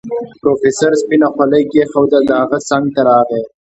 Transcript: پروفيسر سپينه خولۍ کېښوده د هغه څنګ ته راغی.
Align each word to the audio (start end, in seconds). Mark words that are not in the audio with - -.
پروفيسر 0.41 0.91
سپينه 1.01 1.27
خولۍ 1.33 1.63
کېښوده 1.71 2.19
د 2.25 2.29
هغه 2.41 2.59
څنګ 2.69 2.85
ته 2.95 3.01
راغی. 3.09 3.41